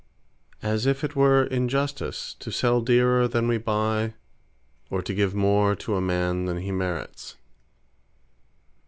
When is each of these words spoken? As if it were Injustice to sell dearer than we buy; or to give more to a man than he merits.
As 0.63 0.87
if 0.87 1.03
it 1.03 1.15
were 1.15 1.43
Injustice 1.43 2.33
to 2.39 2.51
sell 2.51 2.81
dearer 2.81 3.27
than 3.27 3.47
we 3.47 3.59
buy; 3.59 4.15
or 4.89 5.03
to 5.03 5.13
give 5.13 5.35
more 5.35 5.75
to 5.75 5.95
a 5.95 6.01
man 6.01 6.45
than 6.45 6.57
he 6.57 6.71
merits. 6.71 7.35